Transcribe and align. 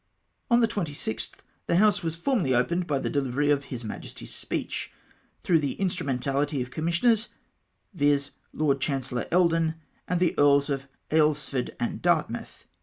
On 0.49 0.61
the 0.61 0.67
26th 0.67 1.33
the 1.67 1.75
House 1.75 2.01
was 2.01 2.15
formally 2.15 2.55
opened 2.55 2.87
by 2.87 2.97
the 2.97 3.07
dehvery 3.11 3.51
of 3.53 3.65
his 3.65 3.83
Majesty's 3.85 4.33
speech, 4.33 4.91
through 5.43 5.59
the 5.59 5.75
instru 5.75 6.03
ment 6.07 6.23
ahty 6.23 6.59
of 6.59 6.71
commissioners, 6.71 7.27
viz. 7.93 8.31
Lord 8.51 8.81
Chancellor 8.81 9.27
Eldon, 9.31 9.75
and 10.07 10.19
the 10.19 10.33
Earls 10.39 10.71
of 10.71 10.87
Aylesford 11.11 11.75
and 11.79 12.01
Dartmouth. 12.01 12.65